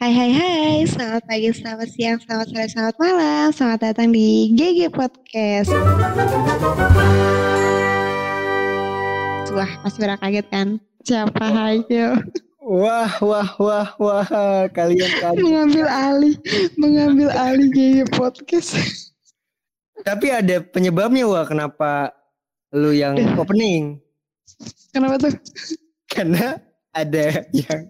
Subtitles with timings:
[0.00, 4.96] Hai hai hai, selamat pagi, selamat siang, selamat sore, selamat malam Selamat datang di GG
[4.96, 5.68] Podcast
[9.52, 10.80] Wah, pasti pada kaget kan?
[11.04, 12.16] Siapa Hayo?
[12.64, 14.24] Wah, wah, wah, wah,
[14.72, 15.36] kalian kan.
[15.36, 16.32] Mengambil alih,
[16.80, 18.80] mengambil alih GG Podcast
[20.00, 22.08] Tapi ada penyebabnya wah kenapa
[22.72, 24.00] lu yang opening?
[24.96, 25.36] Kenapa tuh?
[26.08, 26.56] Karena
[26.88, 27.84] ada yang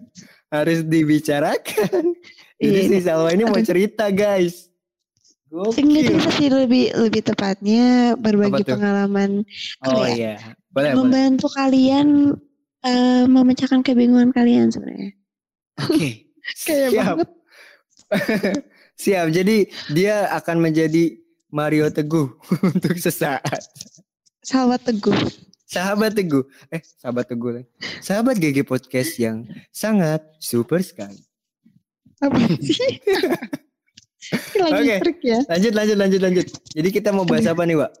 [0.51, 2.13] harus dibicarakan.
[2.57, 4.69] Jadi Iya, si Salwa ini mau cerita guys.
[5.47, 6.07] Gokil.
[6.07, 9.43] cerita sih lebih lebih tepatnya berbagi pengalaman
[9.83, 10.13] Oh apa ya?
[10.13, 10.33] iya,
[10.69, 10.95] boleh boleh.
[10.95, 12.07] membantu kalian
[12.81, 15.11] eh, memecahkan kebingungan kalian sebenarnya.
[15.81, 16.31] Oke,
[16.67, 17.05] Kayak siap.
[17.17, 17.29] banget.
[19.01, 19.27] Siap.
[19.27, 19.57] Jadi
[19.89, 21.17] dia akan menjadi
[21.49, 22.31] Mario Teguh
[22.71, 23.59] untuk sesaat.
[24.39, 25.17] Sahabat teguh.
[25.71, 26.43] Sahabat Teguh.
[26.67, 27.51] Eh, sahabat Teguh.
[27.55, 27.65] lah.
[28.03, 31.23] Sahabat GG Podcast yang sangat super sekali.
[32.19, 32.99] Apa sih?
[34.59, 34.95] Lagi Oke.
[34.99, 35.39] trik ya.
[35.47, 36.47] Lanjut, lanjut, lanjut, lanjut.
[36.75, 37.91] Jadi kita mau bahas apa nih, Wak?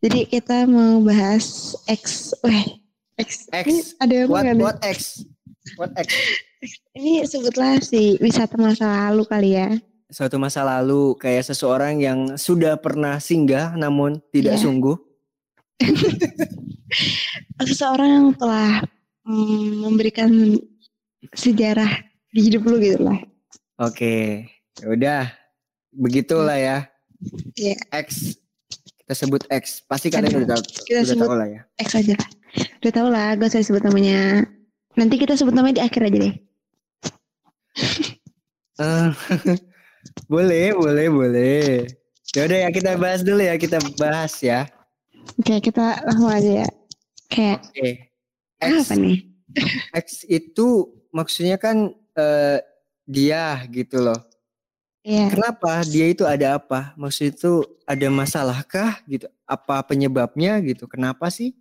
[0.00, 2.32] Jadi kita mau bahas X.
[2.40, 2.80] Weh,
[3.20, 3.52] X.
[3.52, 3.66] X.
[3.68, 5.22] Ini ada apa What, what X?
[5.76, 6.08] What X?
[6.96, 9.68] Ini sebutlah si wisata masa lalu kali ya.
[10.10, 14.64] Suatu masa lalu kayak seseorang yang sudah pernah singgah namun tidak Iya.
[14.66, 14.96] sungguh.
[17.68, 18.84] Seseorang yang telah
[19.24, 20.30] mm, memberikan
[21.34, 21.90] sejarah
[22.30, 23.18] di hidup lu gitu lah.
[23.80, 24.46] Oke,
[24.80, 25.22] ya udah.
[25.90, 26.78] Begitulah ya.
[27.58, 27.76] Iya.
[27.90, 28.38] X.
[29.02, 29.82] Kita sebut X.
[29.88, 31.60] Pasti kalian udah tahu, Kita udah sebut tahu lah ya.
[31.82, 32.28] X aja lah.
[32.82, 34.46] Udah tau lah, gak usah sebut namanya.
[34.94, 36.34] Nanti kita sebut namanya di akhir aja deh.
[38.80, 39.12] Eh,
[40.32, 41.84] boleh, boleh, boleh.
[42.32, 44.64] Ya udah ya kita bahas dulu ya, kita bahas ya.
[45.38, 46.68] Oke, kita langsung aja ya.
[47.30, 47.88] Kayak Oke.
[48.60, 49.18] X, apa nih?
[50.04, 50.68] X itu
[51.14, 52.58] maksudnya kan eh,
[53.06, 54.20] dia gitu loh.
[55.00, 55.32] Iya.
[55.32, 56.92] Kenapa dia itu ada apa?
[56.94, 57.52] Maksud itu
[57.88, 59.26] ada masalah kah gitu?
[59.48, 60.84] Apa penyebabnya gitu?
[60.84, 61.56] Kenapa sih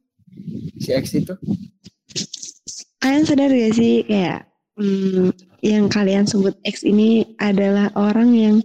[0.76, 1.34] si X itu?
[3.00, 4.44] Kalian sadar gak sih kayak
[4.76, 5.32] hmm,
[5.64, 8.56] yang kalian sebut X ini adalah orang yang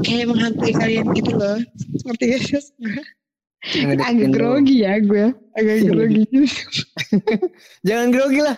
[0.00, 1.60] kayak menghantui kalian gitu loh.
[2.08, 2.62] Ngerti gak sih?
[3.98, 5.34] Agak grogi ya gue.
[5.56, 6.22] Agak grogi.
[7.82, 8.56] Jangan grogi lah.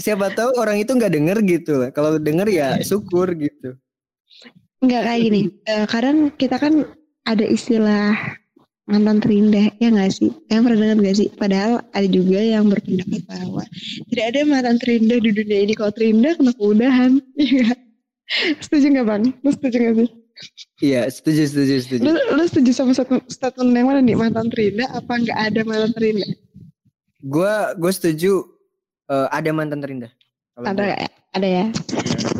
[0.00, 1.90] Siapa tahu orang itu nggak denger gitu lah.
[1.92, 3.76] Kalau denger ya syukur gitu.
[4.80, 5.42] Enggak kayak gini.
[5.68, 6.88] Eh, kadang kita kan
[7.28, 8.16] ada istilah
[8.88, 10.32] mantan terindah ya nggak sih?
[10.48, 11.28] Yang pernah dengar nggak sih?
[11.36, 13.62] Padahal ada juga yang berpendapat bahwa
[14.08, 15.72] tidak ada mantan terindah di dunia ini.
[15.76, 17.12] Kalau terindah kena keudahan.
[17.40, 17.52] Iya.
[17.62, 17.78] nggak?
[18.62, 19.22] setuju nggak bang?
[19.44, 20.10] Setuju nggak sih?
[20.80, 22.00] Iya, setuju, setuju, setuju.
[22.08, 24.88] Lu, lu setuju sama satu statement yang mana nih mantan terindah?
[24.96, 26.30] Apa nggak ada mantan terindah?
[27.20, 28.48] Gua, gue setuju
[29.12, 30.12] eh, ada mantan terindah.
[30.56, 31.08] Kalau Ada?
[31.36, 31.66] Ada ya.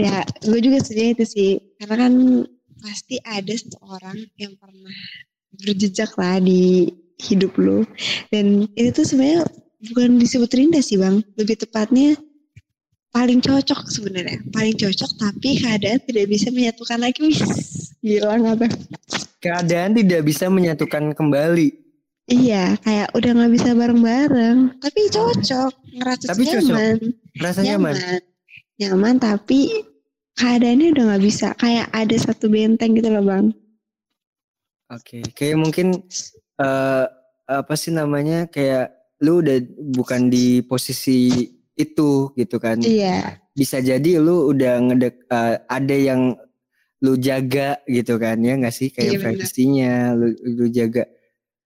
[0.00, 1.50] Ya, gue juga setuju itu sih.
[1.78, 2.12] Karena kan
[2.80, 4.96] pasti ada satu orang yang pernah
[5.60, 6.88] berjejak lah di
[7.20, 7.84] hidup lu.
[8.32, 9.44] Dan itu tuh sebenarnya
[9.92, 11.20] bukan disebut terindah sih bang.
[11.36, 12.16] Lebih tepatnya
[13.12, 14.40] paling cocok sebenarnya.
[14.50, 17.36] Paling cocok tapi keadaan tidak bisa menyatukan lagi.
[18.00, 18.70] Gila tuh?
[19.40, 21.68] Keadaan tidak bisa menyatukan kembali.
[22.30, 24.78] Iya, kayak udah nggak bisa bareng-bareng.
[24.78, 26.62] Tapi cocok, ngerasa Tapi cocok.
[26.62, 26.96] nyaman.
[27.40, 27.94] Rasa nyaman.
[27.96, 28.20] nyaman
[28.80, 29.84] nyaman tapi
[30.40, 33.52] keadaannya udah nggak bisa kayak ada satu benteng gitu loh bang
[34.90, 36.02] Oke, kayak mungkin
[36.58, 37.04] eh
[37.46, 38.90] apa sih namanya kayak
[39.22, 39.62] lu udah
[39.94, 41.46] bukan di posisi
[41.78, 42.82] itu gitu kan.
[42.82, 46.34] iya Bisa jadi lu udah ngedek eh, ada yang
[47.00, 48.88] lu jaga gitu kan ya nggak sih?
[48.92, 51.08] Kayak Iya, privasinya, lu, lu jaga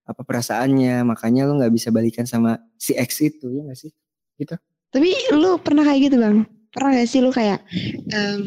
[0.05, 3.93] apa perasaannya, makanya lu nggak bisa balikan sama si X itu ya nggak sih?
[4.94, 6.47] tapi lu pernah kayak gitu bang?
[6.71, 7.62] Pernah gak sih lu kayak
[8.11, 8.43] em,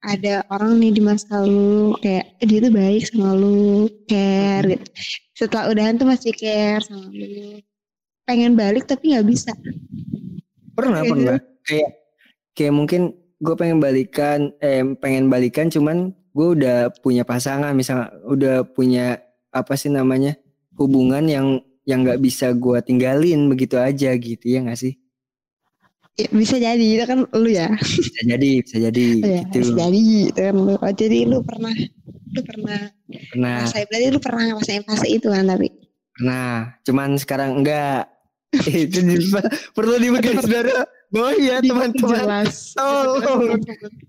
[0.00, 4.88] ada orang nih di masa lu kayak eh, dia tuh baik sama lu care gitu.
[5.36, 7.60] Setelah udahan tuh masih care sama lu
[8.24, 9.52] pengen balik tapi nggak bisa.
[10.72, 11.38] Pernah Kayak pernah.
[11.64, 11.90] Kayak
[12.56, 13.02] kayak mungkin
[13.40, 19.18] gue pengen balikan eh pengen balikan cuman gue udah punya pasangan misalnya udah punya
[19.50, 20.36] apa sih namanya
[20.78, 21.46] hubungan yang
[21.88, 24.94] yang nggak bisa gue tinggalin begitu aja gitu ya nggak sih?
[26.18, 27.72] Ya, bisa jadi itu kan lu ya.
[27.80, 29.56] Bisa jadi bisa jadi Iya, gitu.
[29.64, 30.54] bisa jadi gitu kan.
[30.54, 31.74] Lu Oh, jadi lu pernah
[32.30, 32.80] lu pernah
[33.34, 35.68] nah ngerasain berarti lu pernah ngerasain fase itu kan tapi?
[36.22, 38.06] Nah cuman sekarang enggak
[38.70, 39.00] itu
[39.74, 40.84] perlu dibegaris saudara
[41.14, 42.22] oh iya teman-teman.
[42.22, 42.74] Jelas.
[42.78, 43.18] Oh.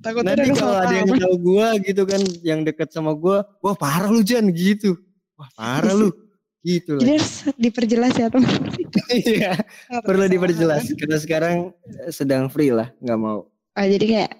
[0.05, 4.09] takutnya nanti kalau ada yang tahu gue gitu kan yang deket sama gue wah parah
[4.09, 4.97] lu Jan gitu.
[5.37, 6.09] Wah parah lu.
[6.61, 7.01] Gitu lah.
[7.01, 8.53] Jadi harus diperjelas ya teman
[9.09, 9.57] Iya,
[10.05, 10.93] perlu diperjelas.
[10.93, 11.55] Karena sekarang
[12.05, 13.49] eh, sedang free lah, nggak mau.
[13.49, 14.31] oh, jadi kayak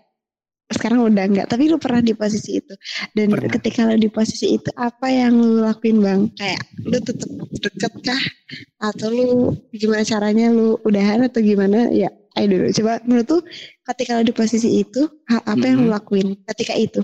[0.72, 2.78] sekarang udah enggak tapi lu pernah di posisi itu.
[3.18, 3.52] Dan Pernah.
[3.58, 6.22] ketika lu di posisi itu apa yang lu lakuin bang?
[6.38, 8.24] Kayak lu tetap deket kah?
[8.80, 9.28] Atau lu
[9.74, 11.90] gimana caranya lu udahan atau gimana?
[11.90, 13.42] Ya ayo dulu coba menurut tuh
[13.86, 15.96] ketika lu di posisi itu hal apa yang lu Mhm.
[15.96, 17.02] lakuin ketika itu?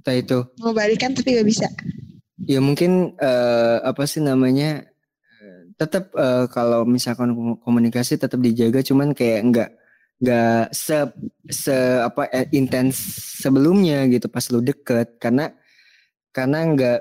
[0.00, 0.38] Entah itu.
[0.58, 1.66] Mau balikan tapi gak bisa?
[2.44, 4.84] Ya mungkin eh, apa sih namanya
[5.40, 9.70] eh, tetap eh, kalau misalkan kom- komunikasi tetap dijaga cuman kayak enggak
[10.18, 10.98] enggak se
[11.48, 12.96] se apa intens
[13.40, 15.16] sebelumnya gitu pas lu deket.
[15.16, 15.54] Karena
[16.30, 16.98] karena enggak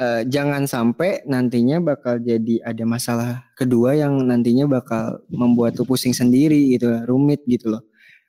[0.00, 6.16] eh, jangan sampai nantinya bakal jadi ada masalah kedua yang nantinya bakal membuat lu pusing
[6.16, 7.82] sendiri gitu rumit gitu loh.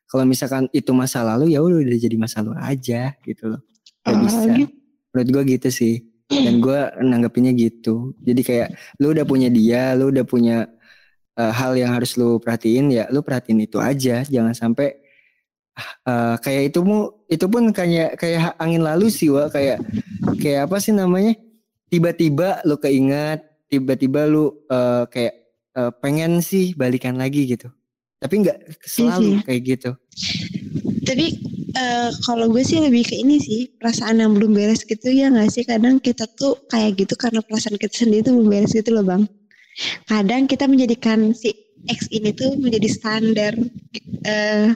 [0.09, 3.61] Kalau misalkan itu masa lalu ya udah jadi masa lalu aja gitu loh.
[4.03, 4.51] Gak bisa.
[4.59, 4.73] gitu.
[5.13, 5.95] menurut gue gitu sih.
[6.29, 8.17] Dan gue nanggepinnya gitu.
[8.21, 10.69] Jadi kayak lu udah punya dia lu udah punya
[11.37, 14.21] eh, hal yang harus lu perhatiin ya lu perhatiin itu aja.
[14.25, 14.97] Jangan sampai
[16.05, 19.81] eh, kayak itu mu itu pun kayak kayak angin lalu sih wa kayak
[20.37, 21.33] kayak apa sih namanya
[21.93, 25.35] tiba-tiba lu keingat tiba-tiba lu eh, kayak
[25.77, 27.69] eh, pengen sih balikan lagi gitu.
[28.17, 29.45] Tapi nggak selalu sih.
[29.45, 29.89] kayak gitu.
[31.05, 31.25] Tapi
[31.77, 35.53] eh, kalau gue sih lebih ke ini sih perasaan yang belum beres gitu ya nggak
[35.53, 35.61] sih?
[35.69, 39.29] Kadang kita tuh kayak gitu karena perasaan kita sendiri tuh belum beres gitu loh bang.
[40.09, 41.53] Kadang kita menjadikan si
[41.89, 43.53] X ini tuh menjadi standar
[44.25, 44.73] eh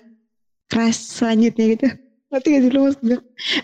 [0.70, 1.88] keras selanjutnya gitu.
[2.28, 3.20] Ngerti gak sih lu maksud gue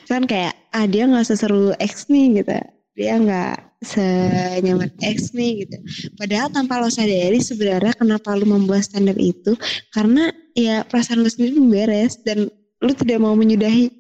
[0.07, 2.53] kan kayak ah dia nggak seseru X nih gitu
[2.93, 5.75] dia nggak senyaman X nih gitu
[6.15, 9.57] padahal tanpa lo sadari sebenarnya kenapa lu membuat standar itu
[9.91, 12.47] karena ya perasaan lu sendiri belum beres dan
[12.79, 13.91] lu tidak mau menyudahi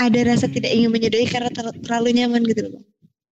[0.00, 0.54] ada rasa Hmm.
[0.58, 2.82] tidak ingin menyudahi karena ter- terlalu nyaman gitu loh.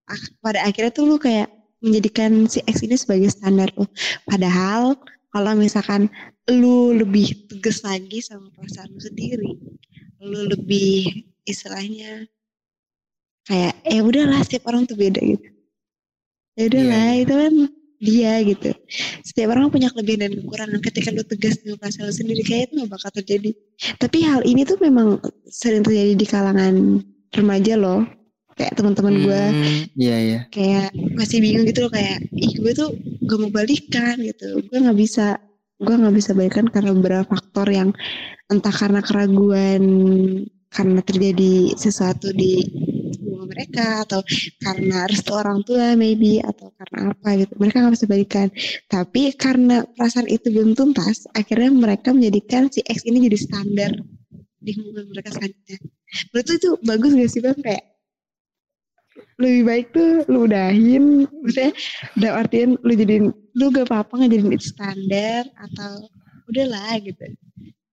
[0.07, 1.51] Ak- pada akhirnya tuh lu kayak
[1.83, 3.89] menjadikan si X ini sebagai standar lu
[4.29, 4.95] padahal
[5.33, 6.07] kalau misalkan
[6.47, 9.51] lu lebih tegas lagi sama perasaan lu sendiri
[10.21, 12.29] lu lebih istilahnya
[13.51, 15.49] kayak ya udahlah setiap orang tuh beda gitu.
[16.55, 17.23] Ya udahlah Iya, iya.
[17.27, 17.55] itu kan
[18.01, 18.71] dia gitu.
[19.27, 20.81] Setiap orang punya kelebihan dan kekurangan.
[20.81, 23.51] Ketika lu tegas dengan perasaan lu sendiri kayak itu gak bakal terjadi.
[23.99, 25.21] Tapi hal ini tuh memang
[25.51, 26.75] sering terjadi di kalangan
[27.35, 28.07] remaja loh.
[28.57, 30.41] Kayak teman-teman gue Hmm, iya iya.
[30.53, 32.93] Kayak masih bingung gitu loh kayak ih gue tuh
[33.27, 34.63] gak mau balikan gitu.
[34.69, 35.37] Gue nggak bisa
[35.81, 37.89] gue nggak bisa balikan karena beberapa faktor yang
[38.53, 39.83] entah karena keraguan
[40.69, 42.69] karena terjadi sesuatu di
[43.51, 44.23] mereka atau
[44.63, 47.53] karena restu orang tua maybe atau karena apa gitu.
[47.59, 48.47] Mereka nggak bisa balikan.
[48.87, 53.93] Tapi karena perasaan itu belum tuntas akhirnya mereka menjadikan si X ini jadi standar
[54.63, 55.79] di hubungan mereka selanjutnya.
[56.31, 57.59] Menurut itu bagus gak sih bang?
[57.59, 57.85] Kayak
[59.41, 61.73] lebih baik tuh lu udahin maksudnya
[62.21, 65.93] udah artian lu jadiin lu gak apa-apa ngejadiin itu standar atau
[66.53, 67.25] udahlah gitu.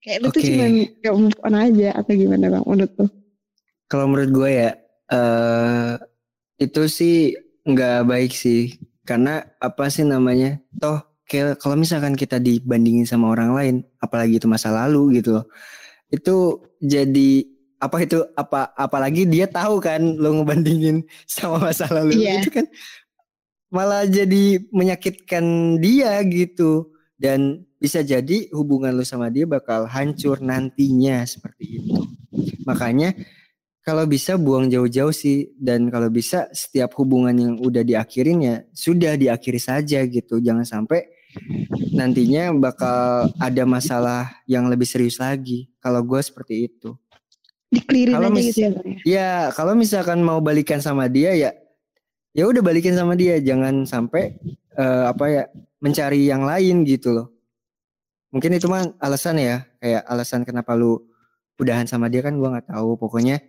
[0.03, 0.47] Kayak lu tuh Oke.
[0.51, 0.71] cuman
[1.03, 3.07] gak move on aja atau gimana bang menurut lu?
[3.87, 4.69] Kalau menurut gue ya
[5.11, 5.93] eh
[6.57, 7.15] itu sih
[7.63, 8.75] nggak baik sih.
[9.07, 10.59] Karena apa sih namanya?
[10.79, 10.99] Toh
[11.59, 15.45] kalau misalkan kita dibandingin sama orang lain apalagi itu masa lalu gitu loh
[16.07, 17.43] itu jadi
[17.77, 22.41] apa itu apa apalagi dia tahu kan lo ngebandingin sama masa lalu Iya.
[22.41, 22.65] itu kan.
[23.67, 25.43] Malah jadi menyakitkan
[25.83, 26.89] dia gitu.
[27.19, 31.97] Dan bisa jadi hubungan lu sama dia bakal hancur nantinya seperti itu.
[32.63, 33.11] Makanya
[33.87, 39.15] kalau bisa buang jauh-jauh sih dan kalau bisa setiap hubungan yang udah diakhirin ya sudah
[39.15, 40.43] diakhiri saja gitu.
[40.43, 41.07] Jangan sampai
[41.95, 45.71] nantinya bakal ada masalah yang lebih serius lagi.
[45.79, 46.99] Kalau gue seperti itu.
[47.71, 48.99] Dikelirin aja gitu ya bang ya?
[49.07, 51.51] ya kalau misalkan mau balikan sama dia ya
[52.35, 53.39] ya udah balikin sama dia.
[53.39, 54.35] Jangan sampai
[54.75, 55.43] eh, apa ya
[55.79, 57.31] mencari yang lain gitu loh.
[58.35, 60.99] Mungkin itu mah alasan ya kayak alasan kenapa lu
[61.55, 62.99] udahan sama dia kan gua nggak tahu.
[62.99, 63.39] Pokoknya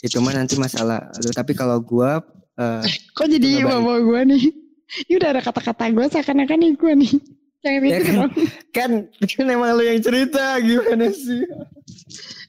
[0.00, 2.22] itu mah nanti masalah lu tapi kalau gua
[2.54, 2.82] eh,
[3.12, 4.42] kok jadi bawa gue nih?
[5.06, 7.12] Ini udah ada kata-kata gue seakan-akan nih gue nih.
[7.60, 8.16] Jangan Ya gitu kan?
[8.16, 8.32] dong.
[8.72, 8.90] kan
[9.36, 11.44] kan emang lu yang cerita gimana sih?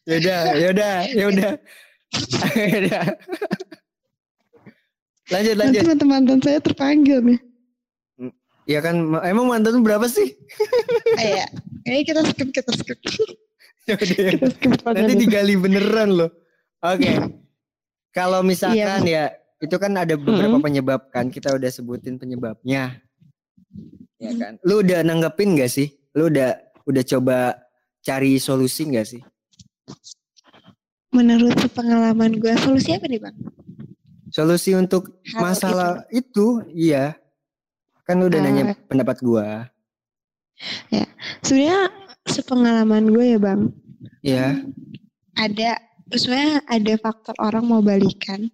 [0.08, 1.52] Yaudah yaudah yaudah
[2.74, 3.06] yaudah
[5.32, 5.84] lanjut nanti lanjut.
[5.88, 7.40] mantan-mantan saya terpanggil nih.
[8.68, 8.96] Ya kan
[9.26, 10.32] emang mantan berapa sih?
[11.22, 11.46] Iya,
[11.84, 12.98] kayaknya kita skip kita skip.
[13.90, 14.32] Yaudah, yaudah.
[14.32, 16.30] kita skip Nanti digali beneran loh.
[16.82, 17.14] Oke.
[18.12, 20.66] Kalau misalkan ya itu kan ada beberapa Mm-mm.
[20.66, 22.98] penyebab kan kita udah sebutin penyebabnya.
[24.18, 24.58] Ya kan.
[24.66, 25.94] Lu udah nanggepin gak sih?
[26.18, 27.38] Lu udah udah coba
[28.02, 29.22] cari solusi gak sih?
[31.14, 33.36] Menurut pengalaman gue solusi apa nih bang?
[34.32, 37.20] Solusi untuk Hal masalah itu, iya.
[38.08, 38.44] Kan lu udah Eh.
[38.48, 39.68] nanya pendapat gua.
[41.44, 41.92] Sebenarnya
[42.26, 43.62] sepengalaman gue ya bang,
[44.24, 44.62] Ya.
[45.36, 45.84] ada
[46.18, 48.50] sebenarnya ada faktor orang mau balikan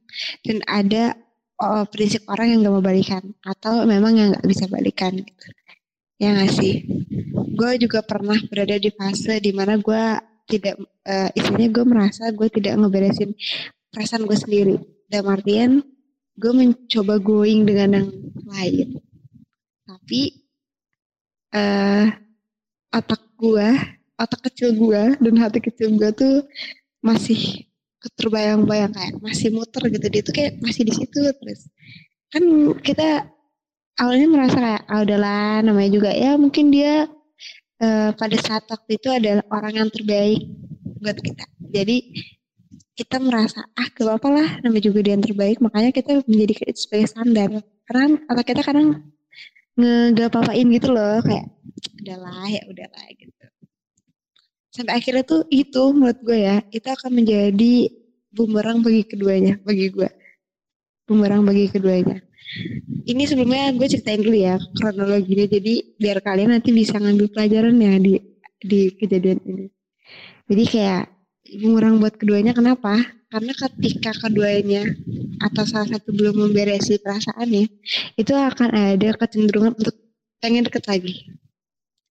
[0.46, 1.16] dan ada
[1.62, 5.48] oh, prinsip orang yang gak mau balikan atau memang yang gak bisa balikan gitu.
[6.18, 6.86] Ya gak sih?
[7.58, 10.04] Gue juga pernah berada di fase di mana gue
[10.48, 13.34] tidak, uh, istilahnya gue merasa gue tidak ngeberesin
[13.94, 14.76] perasaan gue sendiri.
[15.08, 15.82] Dan artian
[16.38, 18.10] gue mencoba going dengan yang
[18.46, 18.88] lain.
[19.88, 20.22] Tapi
[21.58, 22.06] uh,
[22.94, 23.68] otak gue,
[24.18, 26.36] otak kecil gue dan hati kecil gue tuh
[27.08, 27.42] masih
[28.20, 30.06] terbayang-bayang kayak masih muter gitu.
[30.12, 31.62] Dia tuh kayak masih di situ terus
[32.28, 32.44] kan
[32.84, 33.32] kita
[33.96, 36.12] awalnya merasa kayak ah udahlah namanya juga.
[36.12, 37.08] Ya mungkin dia
[37.80, 40.42] uh, pada saat waktu itu adalah orang yang terbaik
[41.00, 41.46] buat kita.
[41.72, 41.98] Jadi
[42.98, 45.58] kita merasa ah gak apa lah namanya juga dia yang terbaik.
[45.64, 47.50] Makanya kita menjadi sebagai standar.
[47.88, 48.88] Karena atau kita kadang
[49.78, 51.54] nggak apa-apain gitu loh kayak
[52.02, 53.37] udahlah ya udahlah gitu
[54.78, 57.90] sampai akhirnya tuh itu menurut gue ya itu akan menjadi
[58.30, 60.10] bumerang bagi keduanya bagi gue.
[61.10, 62.22] Bumerang bagi keduanya.
[63.08, 65.50] Ini sebelumnya gue ceritain dulu ya kronologinya.
[65.50, 68.14] Jadi biar kalian nanti bisa ngambil pelajaran ya di
[68.62, 69.66] di kejadian ini.
[70.48, 71.04] Jadi kayak
[71.58, 73.02] bumerang buat keduanya kenapa?
[73.28, 74.88] Karena ketika keduanya
[75.44, 77.68] atau salah satu belum memberesi perasaannya
[78.16, 79.96] itu akan ada kecenderungan untuk
[80.40, 81.28] pengen deket lagi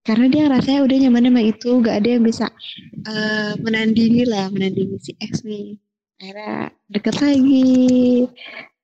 [0.06, 2.46] karena dia rasanya udah nyaman sama itu gak ada yang bisa
[3.10, 5.74] uh, menandingi lah menandingi si X nih.
[6.22, 7.66] Akhirnya deket lagi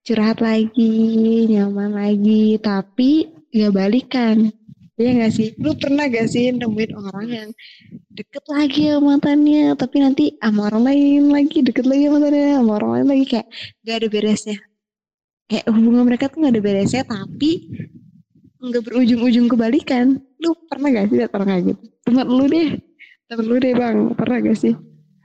[0.02, 0.94] curhat lagi
[1.46, 2.58] nyaman lagi.
[2.58, 4.50] Tapi gak balikan.
[4.98, 5.48] Iya gak sih?
[5.62, 7.48] Lu pernah gak sih nemuin orang yang
[8.10, 12.72] deket lagi sama mantannya tapi nanti sama orang lain lagi deket lagi sama mantannya sama
[12.82, 13.24] orang lain lagi.
[13.30, 13.46] Kayak
[13.86, 14.58] gak ada beresnya.
[15.46, 17.50] Kayak hubungan mereka tuh gak ada beresnya tapi
[18.62, 20.22] nggak berujung-ujung kebalikan.
[20.38, 21.82] Lu pernah gak sih liat orang kayak gitu?
[22.06, 22.78] Temen lu deh.
[23.26, 23.96] Temen lu deh bang.
[24.14, 24.74] Pernah gak sih?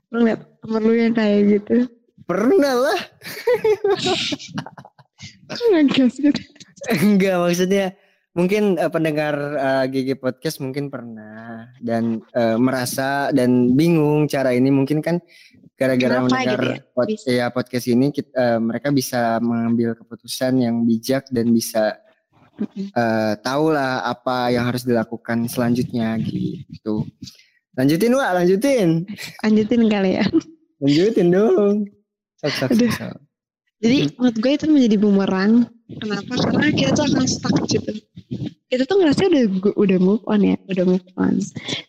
[0.10, 1.86] Lu liat temen lu yang kayak gitu?
[2.26, 3.00] Pernah lah.
[6.98, 7.96] Enggak maksudnya
[8.38, 14.54] mungkin uh, pendengar uh, eh, GG podcast mungkin pernah dan uh, merasa dan bingung cara
[14.54, 14.70] ini.
[14.70, 15.22] Mungkin kan
[15.78, 16.82] gara-gara mendengar gitu ya?
[16.94, 22.02] Pod, ya podcast ini kita, uh, mereka bisa mengambil keputusan yang bijak dan bisa
[22.94, 27.06] uh, tahu lah apa yang harus dilakukan selanjutnya gitu.
[27.78, 29.06] Lanjutin Wak, lanjutin.
[29.46, 30.26] Lanjutin kali ya.
[30.82, 31.86] Lanjutin dong.
[32.42, 33.18] Sok, sok, sok.
[33.78, 34.12] Jadi hmm.
[34.18, 35.54] menurut gue itu menjadi bumerang.
[35.88, 36.34] Kenapa?
[36.42, 37.92] Karena kita tuh akan stuck gitu.
[38.68, 39.44] Kita tuh ngerasa udah
[39.78, 41.38] udah move on ya, udah move on.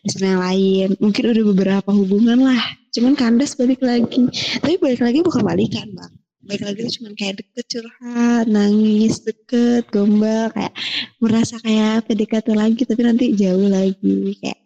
[0.05, 2.61] Misalnya yang lain, mungkin udah beberapa hubungan lah.
[2.93, 4.29] Cuman kandas balik lagi.
[4.61, 6.18] Tapi balik lagi bukan balikan bang
[6.49, 10.73] baik lagi tuh cuman kayak deket curhat nangis deket gombal kayak
[11.21, 14.59] merasa kayak PDKT lagi tapi nanti jauh lagi kayak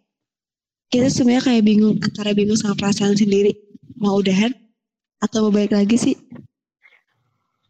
[0.94, 3.50] kita sebenarnya kayak bingung antara bingung sama perasaan sendiri.
[3.98, 4.54] Mau udahan
[5.18, 6.14] atau mau balik lagi sih?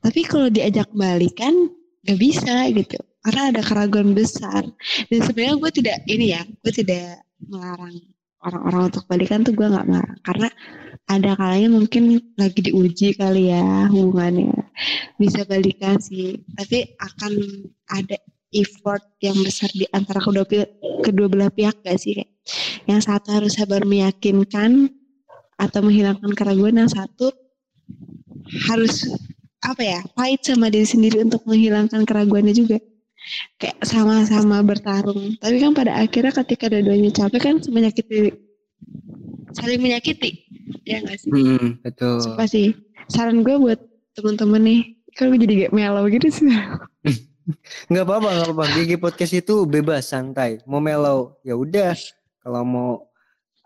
[0.04, 1.56] Tapi kalau diajak balik kan
[2.04, 3.00] gak bisa gitu.
[3.24, 4.68] Karena ada keraguan besar.
[5.08, 7.96] Dan sebenarnya gue tidak ini ya gue tidak melarang
[8.44, 10.48] orang-orang untuk balikan tuh gue nggak marah karena
[11.04, 14.52] ada kalanya mungkin lagi diuji kali ya hubungannya.
[15.20, 16.40] Bisa balikan sih.
[16.56, 17.32] Tapi akan
[17.92, 18.16] ada
[18.54, 20.46] effort yang besar di antara kedua
[21.04, 22.16] kedua belah pihak gak sih?
[22.88, 24.88] Yang satu harus sabar meyakinkan
[25.60, 26.80] atau menghilangkan keraguan.
[26.80, 27.26] Yang satu
[28.72, 29.04] harus
[29.64, 32.80] apa ya pahit sama diri sendiri untuk menghilangkan keraguannya juga.
[33.56, 35.36] Kayak sama-sama bertarung.
[35.40, 38.43] Tapi kan pada akhirnya ketika dua-duanya capek kan menyakiti
[39.54, 40.44] saling menyakiti
[40.84, 41.30] ya nggak sih?
[41.30, 42.20] Hmm, betul.
[42.20, 42.74] Sumpah sih.
[43.10, 43.80] Saran gue buat
[44.16, 44.80] temen-temen nih
[45.14, 46.50] kalau gue jadi kayak mellow gitu sih.
[47.92, 48.64] Nggak apa-apa nggak apa-apa.
[48.72, 50.64] Gigi podcast itu bebas santai.
[50.64, 51.92] Mau mellow ya udah.
[52.40, 52.90] Kalau mau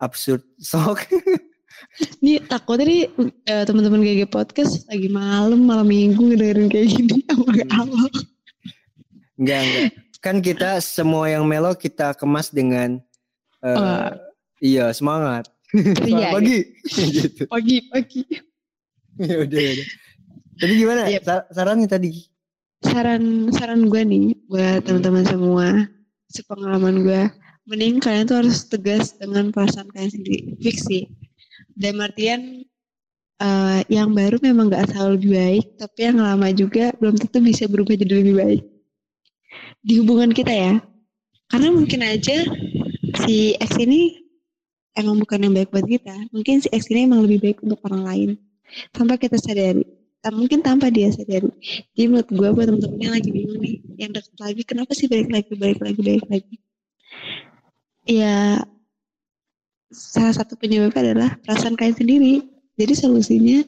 [0.03, 1.07] absurd sok.
[2.23, 3.03] Nih takutnya nih
[3.47, 7.23] uh, teman-teman GG podcast lagi malam malam minggu dengerin kayak gini.
[7.33, 8.11] Awal-awal.
[9.39, 9.87] Enggak enggak.
[10.19, 12.99] Kan kita semua yang melo kita kemas dengan
[13.63, 14.09] uh, uh.
[14.59, 15.47] iya semangat.
[16.09, 16.59] Iya, pagi.
[17.17, 17.43] gitu.
[17.45, 18.23] Pagi, pagi.
[19.21, 19.89] ya udah, ya udah.
[20.59, 21.01] Jadi gimana?
[21.07, 21.23] Yep.
[21.23, 21.37] Iya.
[21.53, 22.11] Sarannya tadi?
[22.83, 25.67] Saran saran gue nih buat teman-teman semua,
[26.31, 27.23] sepengalaman gue,
[27.67, 30.39] mending kalian tuh harus tegas dengan perasaan kalian sendiri.
[30.63, 31.05] Fix sih.
[31.75, 32.67] Dan artian
[33.43, 37.67] uh, yang baru memang gak selalu lebih baik, tapi yang lama juga belum tentu bisa
[37.67, 38.63] berubah jadi lebih baik.
[39.83, 40.73] Di hubungan kita ya.
[41.49, 42.45] Karena mungkin aja
[43.25, 44.28] si X ini
[44.99, 48.03] emang bukan yang baik buat kita mungkin si X ini emang lebih baik untuk orang
[48.03, 48.31] lain.
[48.91, 49.87] Tanpa kita sadari.
[50.29, 51.49] Mungkin tanpa dia sadari.
[51.97, 55.31] Jadi menurut gue buat temen-temen yang lagi bingung nih yang deket lagi kenapa sih balik
[55.31, 56.55] lagi balik lagi balik lagi?
[58.05, 58.61] Ya
[59.89, 62.35] salah satu penyebabnya adalah perasaan kalian sendiri.
[62.77, 63.59] Jadi solusinya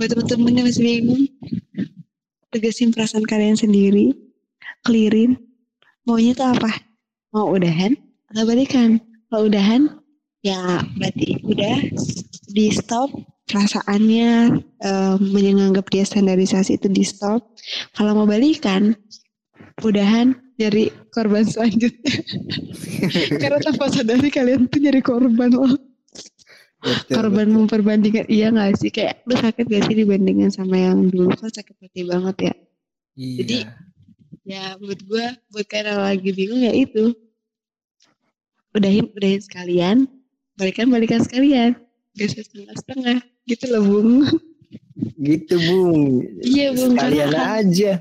[0.00, 1.22] buat temen-temen yang masih bingung,
[2.50, 4.10] tegasin perasaan kalian sendiri,
[4.82, 5.38] clearin,
[6.02, 6.72] maunya tuh apa?
[7.30, 7.94] Mau udahan
[8.32, 8.98] atau balikan?
[9.28, 10.00] Kalau udahan,
[10.48, 11.76] ya berarti udah
[12.48, 13.12] di stop
[13.48, 17.56] perasaannya um, menganggap dia standarisasi itu di stop.
[17.96, 18.92] Kalau mau balikan,
[19.80, 22.12] udahan jadi korban selanjutnya.
[23.40, 25.72] Karena tanpa sadari kalian tuh jadi korban loh.
[26.78, 27.56] Betul, korban betul.
[27.58, 31.74] memperbandingkan iya gak sih kayak lu sakit gak sih dibandingkan sama yang dulu kan sakit
[31.74, 32.54] hati banget ya.
[33.18, 33.34] Iya.
[33.42, 33.58] Jadi
[34.46, 37.12] ya buat gue buat kalian lagi bingung ya itu
[38.72, 39.98] udahin udahin sekalian
[40.58, 41.78] balikan balikan sekalian.
[42.18, 44.12] Gak setengah setengah gitu loh bung.
[45.22, 46.26] Gitu bung.
[46.42, 47.92] Iya bung sekalian karena, aja.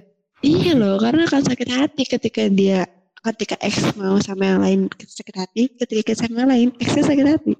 [0.41, 2.89] Iya loh karena kan sakit hati ketika dia
[3.21, 7.27] ketika X mau sama yang lain sakit hati ketika kita sama yang lain X sakit
[7.29, 7.53] hati.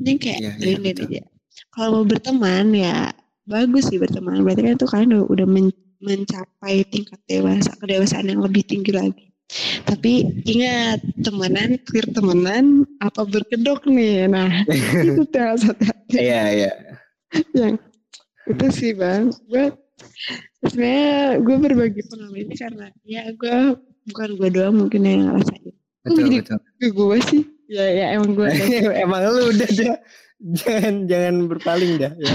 [0.00, 1.22] Ini kayak ya, ya, aja.
[1.68, 3.12] Kalau mau berteman ya
[3.44, 4.40] bagus sih berteman.
[4.40, 5.68] Berarti kan itu kalian udah, udah men,
[6.00, 9.35] mencapai tingkat dewasa kedewasaan yang lebih tinggi lagi
[9.86, 14.26] tapi ingat temenan clear temenan apa berkedok nih.
[14.26, 14.50] Nah
[15.06, 15.74] itu tuh
[16.10, 16.72] Iya iya.
[17.54, 17.78] Yang
[18.50, 19.30] itu sih bang.
[19.46, 19.70] Gue
[20.66, 23.56] sebenarnya gue berbagi pengalaman ini karena ya gue
[24.10, 25.74] bukan gue doang mungkin yang ngerasain.
[26.06, 26.58] Betul Jadi, betul.
[26.94, 27.42] Gue sih.
[27.66, 28.50] Ya ya emang gue.
[29.06, 29.96] emang lu udah dah.
[30.36, 32.12] Jangan jangan berpaling dah.
[32.18, 32.34] Ya.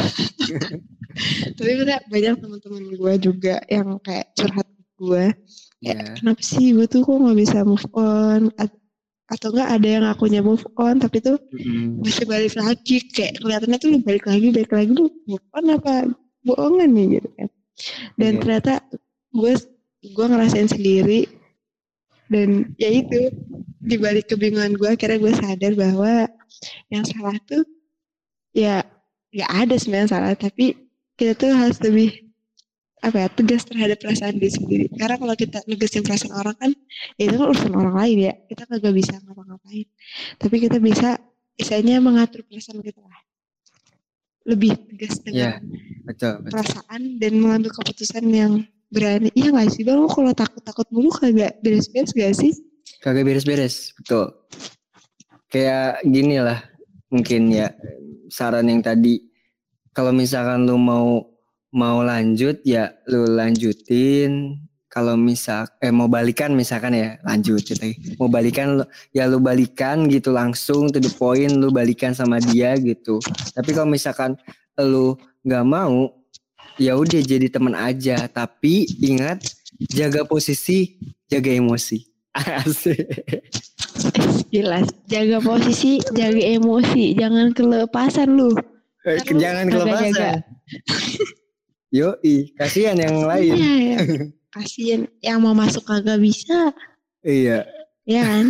[1.60, 1.72] Tapi
[2.08, 5.26] banyak teman-teman gue juga yang kayak curhat gue
[5.82, 6.16] yeah.
[6.16, 8.54] kenapa sih gue tuh kok nggak bisa move on
[9.32, 12.04] atau enggak ada yang akunya move on tapi tuh mm.
[12.04, 15.94] masih balik lagi kayak kelihatannya tuh balik lagi balik lagi tuh move on apa
[16.44, 17.48] bohongan nih gitu kan
[18.20, 18.40] dan yeah.
[18.44, 18.74] ternyata
[19.32, 19.54] gue
[20.02, 21.30] gue ngerasain sendiri
[22.32, 23.32] dan ya itu
[23.82, 26.14] di balik kebingungan gue akhirnya gue sadar bahwa
[26.94, 27.64] yang salah tuh
[28.52, 28.84] ya
[29.32, 30.76] nggak ada sebenarnya salah tapi
[31.16, 32.31] kita tuh harus lebih
[33.02, 34.86] apa ya tegas terhadap perasaan diri sendiri.
[34.94, 36.72] Karena kalau kita negasin perasaan orang kan
[37.18, 38.34] ya itu kan urusan orang lain ya.
[38.46, 39.88] Kita kagak bisa ngapa-ngapain.
[40.38, 41.18] Tapi kita bisa
[41.58, 43.22] misalnya mengatur perasaan kita lah.
[44.42, 45.52] Lebih tegas dengan ya,
[46.06, 46.54] betul, betul.
[46.58, 49.30] perasaan dan mengambil keputusan yang berani.
[49.34, 50.02] Iya gak sih bang?
[50.06, 52.54] Kalau takut-takut mulu kagak beres-beres gak sih?
[53.02, 54.30] Kagak beres-beres betul.
[55.50, 56.62] Kayak gini lah
[57.10, 57.74] mungkin ya
[58.30, 59.26] saran yang tadi.
[59.92, 61.31] Kalau misalkan lu mau
[61.72, 64.60] mau lanjut ya lu lanjutin.
[64.92, 68.84] Kalau misal eh mau balikan misalkan ya lanjut gitu mau balikan
[69.16, 73.24] ya lu balikan gitu langsung to the point lu balikan sama dia gitu.
[73.56, 74.36] Tapi kalau misalkan
[74.76, 75.16] lu
[75.48, 76.12] nggak mau
[76.76, 78.28] ya udah jadi teman aja.
[78.28, 79.40] Tapi ingat
[79.96, 81.00] jaga posisi
[81.32, 82.04] jaga emosi.
[82.68, 83.00] Asik.
[84.52, 87.16] Jelas jaga posisi jaga emosi.
[87.16, 88.52] Jangan kelepasan lu.
[89.08, 90.44] Eh, jangan kelepasan
[91.92, 93.52] Yoi, kasihan yang lain.
[93.52, 94.00] Iya, ya.
[94.56, 96.72] kasihan yang mau masuk kagak bisa.
[97.20, 97.68] Iya.
[98.08, 98.46] Iya kan?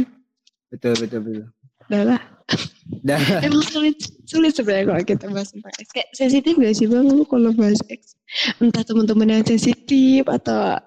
[0.69, 1.45] Betul, betul, betul.
[1.89, 2.21] Udah lah.
[3.07, 3.17] Dah.
[3.41, 3.97] Emang sulit,
[4.29, 5.87] sulit sebenarnya kalau kita bahas tentang X.
[5.89, 8.13] Kayak sensitif gak sih bang lu kalau bahas X?
[8.61, 10.77] Entah teman-teman yang sensitif atau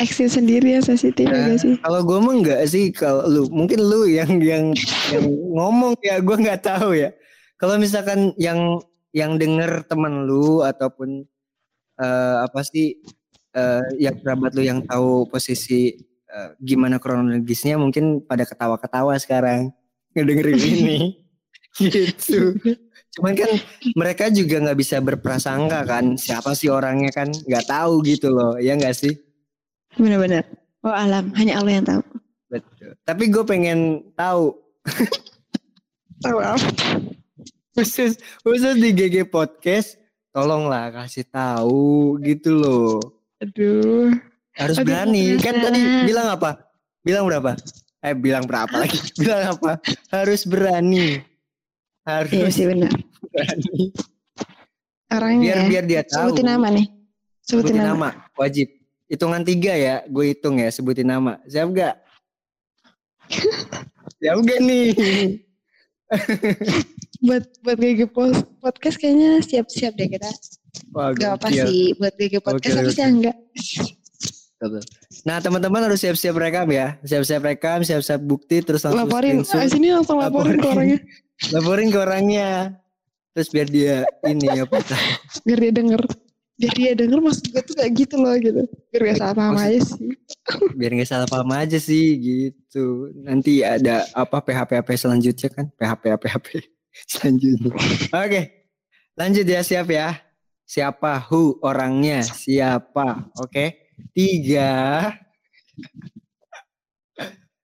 [0.00, 1.76] X sendiri yang sensitif nah, gak sih?
[1.84, 2.88] Kalau gue mah enggak sih.
[2.88, 4.72] Kalau lu, mungkin lu yang yang
[5.12, 7.12] yang ngomong ya gue nggak tahu ya.
[7.60, 8.80] Kalau misalkan yang
[9.12, 11.28] yang denger teman lu ataupun
[12.00, 12.96] uh, apa sih
[13.56, 15.96] uh, yang kerabat lu yang tahu posisi
[16.32, 19.72] uh, gimana kronologisnya mungkin pada ketawa-ketawa sekarang
[20.16, 20.98] ngedengerin ini
[21.80, 22.56] gitu.
[23.16, 23.48] Cuman kan
[23.96, 28.76] mereka juga nggak bisa berprasangka kan siapa sih orangnya kan nggak tahu gitu loh ya
[28.76, 29.12] nggak sih?
[29.96, 30.44] Benar-benar.
[30.84, 32.02] Oh alam hanya Allah yang tahu.
[32.52, 32.92] Betul.
[33.08, 34.52] Tapi gue pengen tahu.
[36.24, 36.68] tahu apa?
[37.76, 40.00] Khusus khusus di GG Podcast
[40.36, 43.00] tolonglah kasih tahu gitu loh.
[43.40, 44.12] Aduh.
[44.52, 45.40] Harus Aduh, berani.
[45.40, 46.60] Kan tadi bilang apa?
[47.00, 47.56] Bilang berapa?
[48.04, 49.00] Eh bilang berapa lagi?
[49.24, 49.80] bilang apa?
[50.12, 51.24] Harus berani.
[52.04, 52.92] Harus iya sih benar.
[53.32, 53.96] Berani.
[55.08, 56.28] Orangnya biar biar dia tahu.
[56.28, 56.86] Sebutin nama nih.
[57.40, 57.88] Sebutin, sebutin nama.
[57.96, 58.08] nama.
[58.36, 58.68] Wajib.
[59.08, 59.96] Hitungan tiga ya.
[60.04, 60.68] Gue hitung ya.
[60.68, 61.40] Sebutin nama.
[61.48, 61.94] Siap gak?
[64.20, 64.92] Siap gak nih?
[67.22, 68.00] buat buat GG
[68.60, 70.30] podcast kayaknya siap-siap deh kita.
[70.92, 73.08] Wah, gak apa sih buat GG podcast okay, tapi okay.
[73.08, 73.36] enggak.
[75.28, 79.44] Nah teman-teman harus siap-siap rekam ya, siap-siap rekam, siap-siap bukti, terus langsung laporin.
[79.52, 81.00] Ah, sini langsung laporin, laporin ke orangnya.
[81.54, 82.50] laporin ke orangnya,
[83.36, 84.80] terus biar dia ini apa?
[85.44, 86.02] biar dia denger,
[86.56, 89.78] biar dia denger maksud gue tuh kayak gitu loh gitu, biar gak salah paham aja
[89.84, 90.08] sih.
[90.72, 93.12] biar gak salah paham aja sih gitu.
[93.20, 96.75] Nanti ada apa PHP PHP selanjutnya kan, PHP PHP.
[97.12, 97.72] selanjutnya.
[97.72, 98.10] Oke.
[98.10, 98.44] Okay.
[99.16, 100.20] Lanjut ya siap ya.
[100.66, 102.26] Siapa who orangnya?
[102.26, 103.30] Siapa?
[103.40, 103.88] Oke.
[104.12, 105.14] Tiga.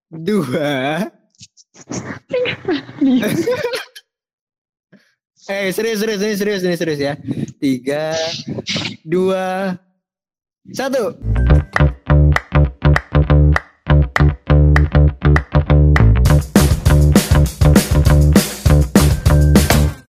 [0.09, 1.03] Dua.
[5.51, 7.14] Eh serius serius ini serius ini serius ya.
[7.59, 8.14] Tiga,
[9.03, 9.75] dua,
[10.71, 11.18] satu.